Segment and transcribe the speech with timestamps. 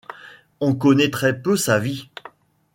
[0.61, 2.09] On connaît très peu sa vie.